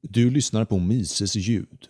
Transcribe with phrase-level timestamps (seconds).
[0.00, 1.88] Du lyssnar på Mises ljud.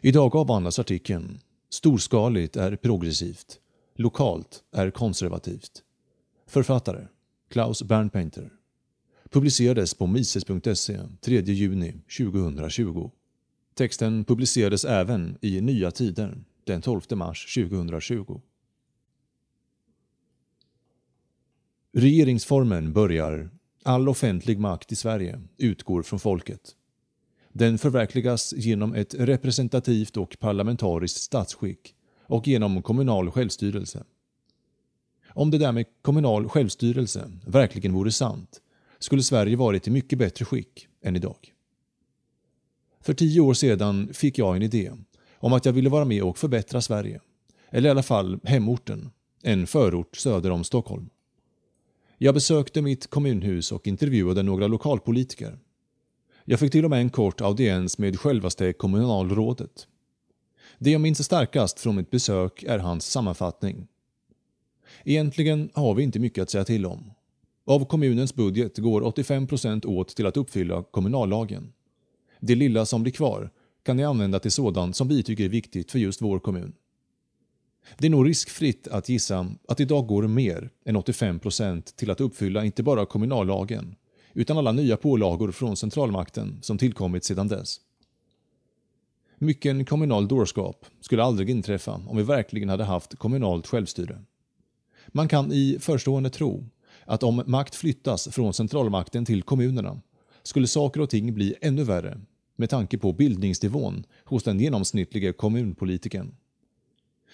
[0.00, 3.60] Idag avhandlas artikeln “Storskaligt är progressivt,
[3.94, 5.82] lokalt är konservativt”.
[6.46, 7.06] Författare
[7.50, 8.52] Klaus Bernpainter.
[9.30, 13.10] Publicerades på mises.se 3 juni 2020.
[13.74, 18.40] Texten publicerades även i Nya Tider den 12 mars 2020.
[21.92, 23.50] Regeringsformen börjar
[23.82, 26.76] All offentlig makt i Sverige utgår från folket.
[27.52, 34.04] Den förverkligas genom ett representativt och parlamentariskt statsskick och genom kommunal självstyrelse.
[35.34, 38.60] Om det där med kommunal självstyrelse verkligen vore sant
[38.98, 41.52] skulle Sverige varit i mycket bättre skick än idag.
[43.00, 44.92] För tio år sedan fick jag en idé
[45.34, 47.20] om att jag ville vara med och förbättra Sverige,
[47.70, 49.10] eller i alla fall hemorten,
[49.42, 51.08] en förort söder om Stockholm.
[52.18, 55.58] Jag besökte mitt kommunhus och intervjuade några lokalpolitiker.
[56.50, 59.86] Jag fick till och med en kort audiens med självaste kommunalrådet.
[60.78, 63.86] Det jag minns starkast från mitt besök är hans sammanfattning.
[65.04, 67.10] Egentligen har vi inte mycket att säga till om.
[67.64, 71.72] Av kommunens budget går 85% åt till att uppfylla kommunallagen.
[72.40, 73.50] Det lilla som blir kvar
[73.82, 76.72] kan ni använda till sådant som vi tycker är viktigt för just vår kommun.
[77.98, 82.64] Det är nog riskfritt att gissa att idag går mer än 85% till att uppfylla
[82.64, 83.96] inte bara kommunallagen
[84.34, 87.80] utan alla nya pålagor från centralmakten som tillkommit sedan dess.
[89.38, 94.22] Mycken kommunal dårskap skulle aldrig inträffa om vi verkligen hade haft kommunalt självstyre.
[95.08, 96.68] Man kan i förstående tro
[97.04, 100.00] att om makt flyttas från centralmakten till kommunerna
[100.42, 102.20] skulle saker och ting bli ännu värre
[102.56, 106.36] med tanke på bildningsnivån hos den genomsnittliga kommunpolitiken.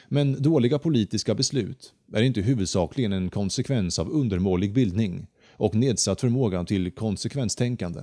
[0.09, 5.27] Men dåliga politiska beslut är inte huvudsakligen en konsekvens av undermålig bildning
[5.59, 8.01] och nedsatt förmåga till konsekvenstänkande,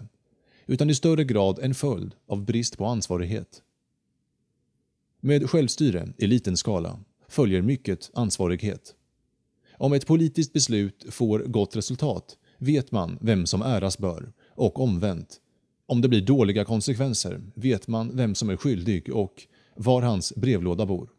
[0.66, 3.62] utan i större grad en följd av brist på ansvarighet.
[5.20, 8.96] Med självstyre i liten skala följer mycket ansvarighet.
[9.78, 15.40] Om ett politiskt beslut får gott resultat vet man vem som äras bör och omvänt.
[15.86, 20.86] Om det blir dåliga konsekvenser vet man vem som är skyldig och var hans brevlåda
[20.86, 21.10] bor.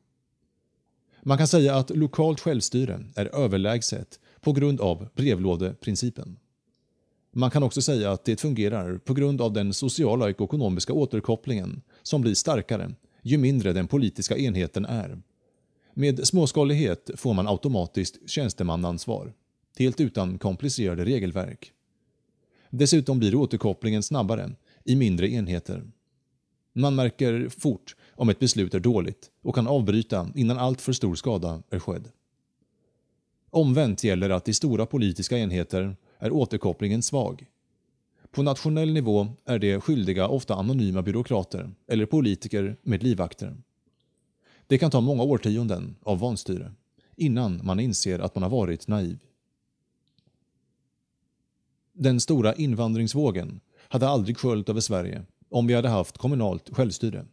[1.23, 6.37] Man kan säga att lokalt självstyre är överlägset på grund av brevlådeprincipen.
[7.33, 11.83] Man kan också säga att det fungerar på grund av den sociala och ekonomiska återkopplingen
[12.03, 15.23] som blir starkare ju mindre den politiska enheten är.
[15.95, 19.33] Med småskalighet får man automatiskt tjänstemannaansvar,
[19.79, 21.73] helt utan komplicerade regelverk.
[22.71, 24.53] Dessutom blir återkopplingen snabbare
[24.85, 25.85] i mindre enheter.
[26.73, 31.15] Man märker fort om ett beslut är dåligt och kan avbryta innan allt för stor
[31.15, 32.09] skada är skedd.
[33.55, 37.47] Omvänt gäller att i stora politiska enheter är återkopplingen svag.
[38.31, 43.57] På nationell nivå är det skyldiga ofta anonyma byråkrater eller politiker med livvakter.
[44.67, 46.73] Det kan ta många årtionden av vanstyre
[47.17, 49.19] innan man inser att man har varit naiv.
[51.93, 57.27] Den stora invandringsvågen hade aldrig sköljt över Sverige om vi hade haft kommunalt självstyre.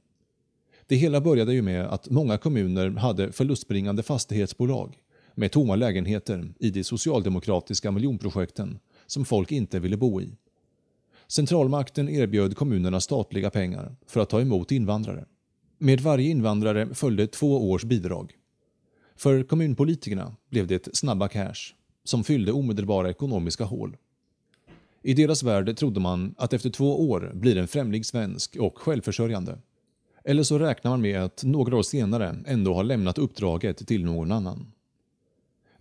[0.87, 4.97] Det hela började ju med att många kommuner hade förlustbringande fastighetsbolag
[5.35, 10.35] med tomma lägenheter i de socialdemokratiska miljonprojekten som folk inte ville bo i.
[11.27, 15.25] Centralmakten erbjöd kommunerna statliga pengar för att ta emot invandrare.
[15.77, 18.33] Med varje invandrare följde två års bidrag.
[19.15, 23.97] För kommunpolitikerna blev det snabba cash som fyllde omedelbara ekonomiska hål.
[25.03, 29.59] I deras värld trodde man att efter två år blir en främling svensk och självförsörjande.
[30.23, 34.31] Eller så räknar man med att några år senare ändå ha lämnat uppdraget till någon
[34.31, 34.71] annan.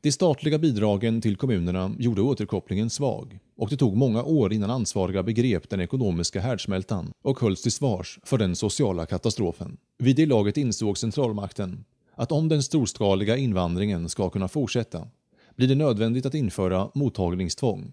[0.02, 5.22] De statliga bidragen till kommunerna gjorde återkopplingen svag och det tog många år innan ansvariga
[5.22, 9.76] begrep den ekonomiska härdsmältan och hölls till svars för den sociala katastrofen.
[9.98, 11.84] Vid det laget insåg centralmakten
[12.14, 15.08] att om den storskaliga invandringen ska kunna fortsätta
[15.56, 17.92] blir det nödvändigt att införa mottagningstvång,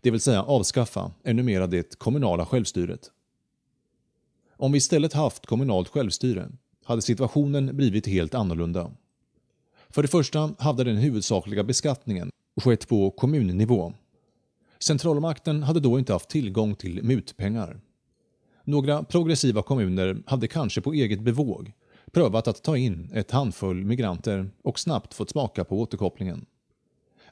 [0.00, 3.10] det vill säga avskaffa ännu mera det kommunala självstyret.
[4.56, 6.48] Om vi istället haft kommunalt självstyre
[6.84, 8.90] hade situationen blivit helt annorlunda.
[9.94, 12.30] För det första hade den huvudsakliga beskattningen
[12.60, 13.92] skett på kommunnivå.
[14.78, 17.80] Centralmakten hade då inte haft tillgång till mutpengar.
[18.64, 21.72] Några progressiva kommuner hade kanske på eget bevåg
[22.12, 26.46] prövat att ta in ett handfull migranter och snabbt fått smaka på återkopplingen.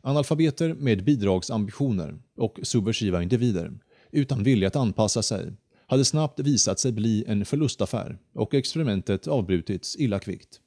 [0.00, 3.72] Analfabeter med bidragsambitioner och subversiva individer
[4.10, 5.52] utan vilja att anpassa sig
[5.86, 10.61] hade snabbt visat sig bli en förlustaffär och experimentet avbrutits illa kvickt.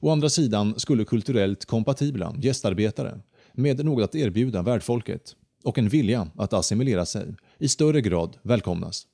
[0.00, 3.20] Å andra sidan skulle kulturellt kompatibla gästarbetare
[3.52, 9.06] med något att erbjuda värdfolket och en vilja att assimilera sig i större grad välkomnas.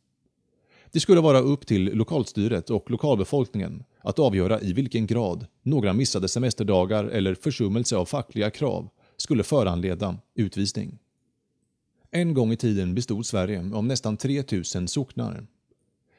[0.92, 6.28] Det skulle vara upp till lokalstyret och lokalbefolkningen att avgöra i vilken grad några missade
[6.28, 10.98] semesterdagar eller försummelse av fackliga krav skulle föranleda utvisning.
[12.10, 15.46] En gång i tiden bestod Sverige av nästan 3000 socknar.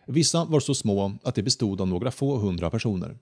[0.08, 3.18] Vissa var så små att det bestod av några få hundra personer.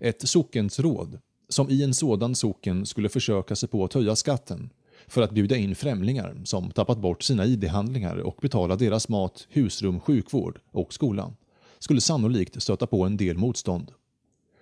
[0.00, 1.18] Ett sockensråd,
[1.48, 4.70] som i en sådan socken skulle försöka sig på att höja skatten
[5.06, 10.00] för att bjuda in främlingar som tappat bort sina ID-handlingar och betala deras mat, husrum,
[10.00, 11.32] sjukvård och skola,
[11.78, 13.92] skulle sannolikt stöta på en del motstånd.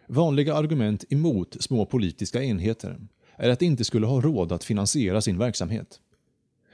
[0.06, 3.00] Vanliga argument emot små politiska enheter
[3.36, 6.00] är att de inte skulle ha råd att finansiera sin verksamhet.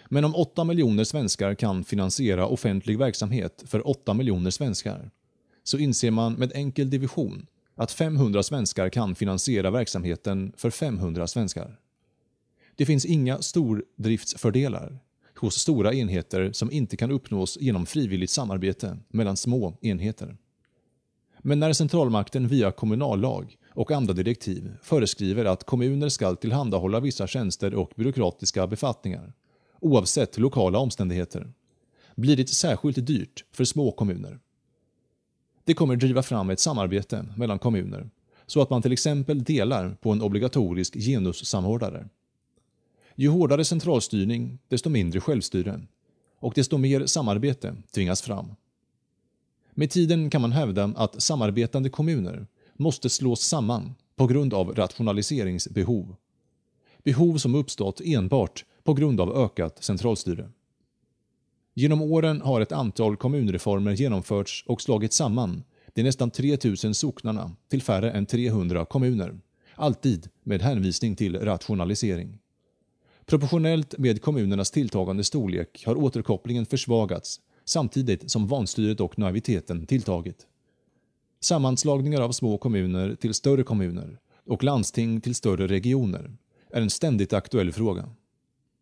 [0.08, 5.10] Men om 8 miljoner svenskar kan finansiera offentlig verksamhet för 8 miljoner svenskar,
[5.64, 11.78] så inser man med enkel division att 500 svenskar kan finansiera verksamheten för 500 svenskar.
[12.76, 14.98] Det finns inga stordriftsfördelar
[15.38, 20.36] hos stora enheter som inte kan uppnås genom frivilligt samarbete mellan små enheter.
[21.38, 27.74] Men när centralmakten via kommunallag och andra direktiv föreskriver att kommuner ska tillhandahålla vissa tjänster
[27.74, 29.32] och byråkratiska befattningar,
[29.80, 31.52] oavsett lokala omständigheter,
[32.16, 34.38] blir det särskilt dyrt för små kommuner.
[35.64, 38.10] Det kommer driva fram ett samarbete mellan kommuner
[38.46, 42.08] så att man till exempel delar på en obligatorisk genussamordnare
[43.16, 45.80] ju hårdare centralstyrning, desto mindre självstyre
[46.38, 48.54] och desto mer samarbete tvingas fram.
[49.70, 56.16] Med tiden kan man hävda att samarbetande kommuner måste slås samman på grund av rationaliseringsbehov.
[57.02, 60.50] Behov som uppstått enbart på grund av ökat centralstyre.
[61.74, 67.82] Genom åren har ett antal kommunreformer genomförts och slagit samman de nästan 3000 socknarna till
[67.82, 69.40] färre än 300 kommuner,
[69.74, 72.38] alltid med hänvisning till rationalisering.
[73.26, 80.46] Proportionellt med kommunernas tilltagande storlek har återkopplingen försvagats samtidigt som vanstyret och naiviteten tilltagit.
[81.40, 86.36] Sammanslagningar av små kommuner till större kommuner och landsting till större regioner
[86.70, 88.08] är en ständigt aktuell fråga.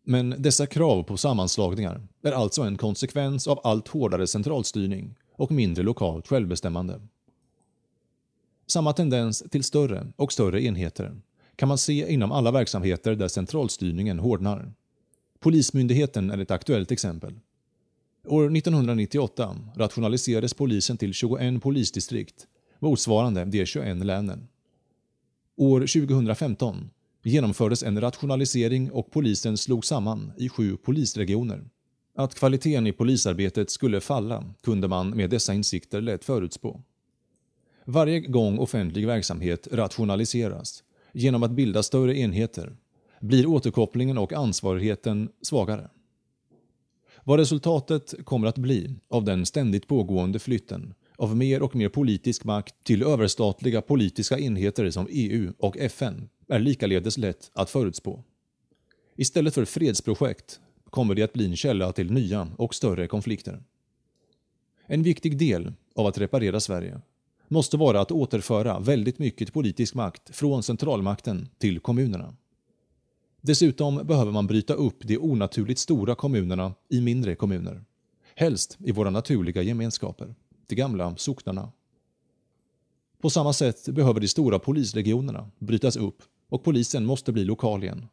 [0.03, 5.83] Men dessa krav på sammanslagningar är alltså en konsekvens av allt hårdare centralstyrning och mindre
[5.83, 7.01] lokalt självbestämmande.
[8.67, 11.15] Samma tendens till större och större enheter
[11.55, 14.73] kan man se inom alla verksamheter där centralstyrningen hårdnar.
[15.39, 17.39] Polismyndigheten är ett aktuellt exempel.
[18.27, 22.47] År 1998 rationaliserades polisen till 21 polisdistrikt,
[22.79, 24.47] motsvarande de 21 länen.
[25.55, 26.89] År 2015
[27.23, 31.65] genomfördes en rationalisering och polisen slog samman i sju polisregioner.
[32.15, 36.81] Att kvaliteten i polisarbetet skulle falla kunde man med dessa insikter lätt förutspå.
[37.85, 40.83] Varje gång offentlig verksamhet rationaliseras
[41.13, 42.77] genom att bilda större enheter
[43.21, 45.89] blir återkopplingen och ansvarigheten svagare.
[47.23, 52.43] Vad resultatet kommer att bli av den ständigt pågående flytten av mer och mer politisk
[52.43, 58.23] makt till överstatliga politiska enheter som EU och FN är likaledes lätt att förutspå.
[59.15, 60.59] Istället för fredsprojekt
[60.89, 63.63] kommer det att bli en källa till nya och större konflikter.
[64.85, 67.01] En viktig del av att reparera Sverige
[67.47, 72.35] måste vara att återföra väldigt mycket politisk makt från centralmakten till kommunerna.
[73.41, 77.83] Dessutom behöver man bryta upp de onaturligt stora kommunerna i mindre kommuner.
[78.35, 80.35] Helst i våra naturliga gemenskaper,
[80.67, 81.71] de gamla socknarna.
[83.21, 86.23] På samma sätt behöver de stora polisregionerna brytas upp
[86.53, 88.07] och polisen måste bli lokal igen.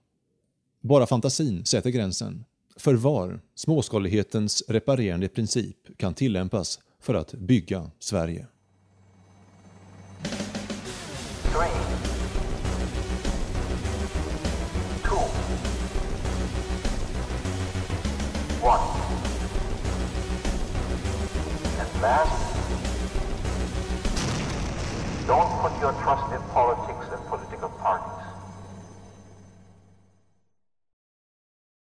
[0.81, 2.45] Bara fantasin sätter gränsen
[2.77, 8.47] för var småskalighetens reparerande princip kan tillämpas för att bygga Sverige.
[22.03, 22.33] Last,
[25.27, 27.51] don't put your trust in politics and politics.